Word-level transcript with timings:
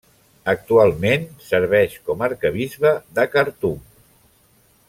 Actualment 0.53 1.27
serveix 1.49 1.99
com 2.09 2.23
a 2.23 2.27
Arquebisbe 2.31 2.97
de 3.19 3.31
Khartum. 3.35 3.81